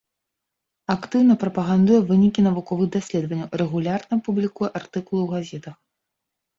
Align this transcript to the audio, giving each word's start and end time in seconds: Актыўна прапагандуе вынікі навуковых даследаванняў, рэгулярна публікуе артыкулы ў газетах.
Актыўна 0.93 1.33
прапагандуе 1.43 1.99
вынікі 2.09 2.47
навуковых 2.47 2.91
даследаванняў, 2.97 3.55
рэгулярна 3.65 4.13
публікуе 4.27 4.75
артыкулы 4.85 5.21
ў 5.23 5.27
газетах. 5.39 5.75